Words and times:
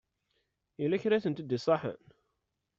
Yella 0.81 1.01
kra 1.01 1.15
i 1.17 1.23
tent-id-isaḥen? 1.23 1.99